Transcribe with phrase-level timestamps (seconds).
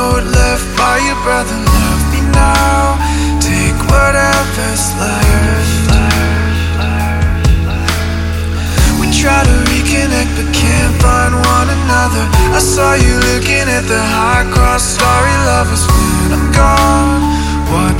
[0.00, 1.56] note left by your brother.
[1.76, 2.96] Love me now.
[3.48, 5.78] Take whatever's left.
[9.00, 12.24] We try to reconnect but can't find one another.
[12.56, 15.84] I saw you looking at the high cross, sorry lovers.
[15.96, 17.20] When I'm gone,
[17.72, 17.96] what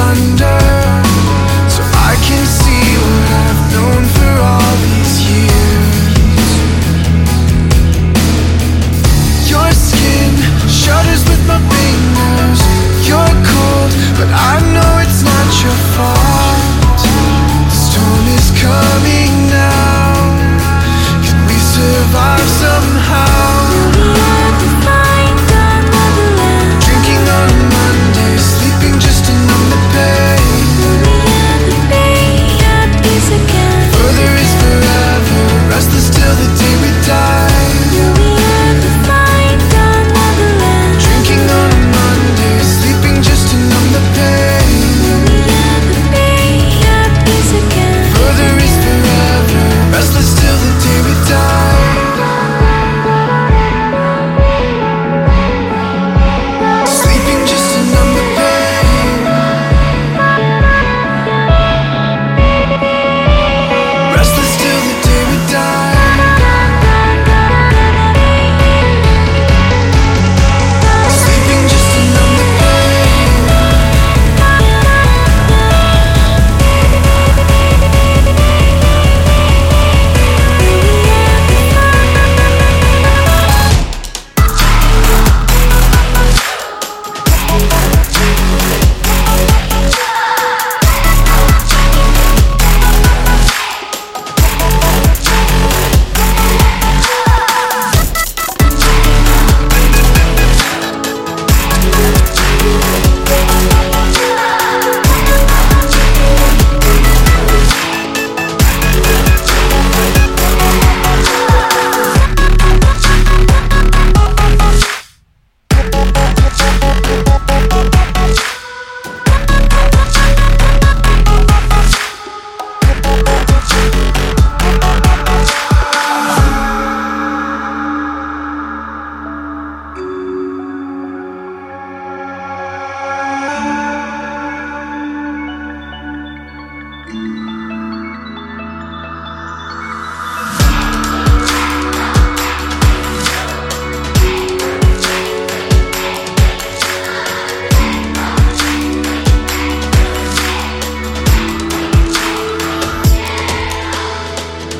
[0.00, 0.69] thunder.